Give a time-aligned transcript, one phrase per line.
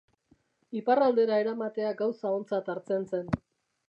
[0.77, 3.29] Iparraldera eramatea gauza ontzat hartzen zen.